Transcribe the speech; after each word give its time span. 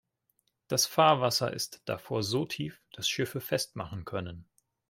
Das 0.67 0.87
Fahrwasser 0.87 1.53
ist 1.53 1.83
davor 1.85 2.23
so 2.23 2.43
tief, 2.47 2.81
dass 2.93 3.07
Schiffe 3.07 3.39
festmachen 3.39 4.03
können. 4.03 4.47